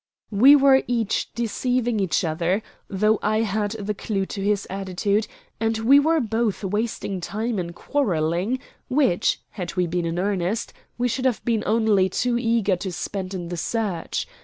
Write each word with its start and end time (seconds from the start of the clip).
We 0.31 0.55
were 0.55 0.81
each 0.87 1.31
deceiving 1.35 1.97
the 1.97 2.27
other, 2.27 2.63
though 2.89 3.19
I 3.21 3.41
had 3.41 3.73
the 3.73 3.93
clew 3.93 4.25
to 4.25 4.41
his 4.41 4.65
attitude, 4.67 5.27
and 5.59 5.77
we 5.77 5.99
were 5.99 6.19
both 6.19 6.63
wasting 6.63 7.21
time 7.21 7.59
in 7.59 7.73
quarrelling 7.73 8.57
which, 8.87 9.41
had 9.51 9.75
we 9.75 9.85
been 9.85 10.05
in 10.07 10.17
earnest, 10.17 10.73
we 10.97 11.07
should 11.07 11.25
have 11.25 11.45
been 11.45 11.61
only 11.67 12.09
too 12.09 12.39
eager 12.39 12.75
to 12.77 12.91
spend 12.91 13.35
in 13.35 13.49
the 13.49 13.57
search. 13.57 14.27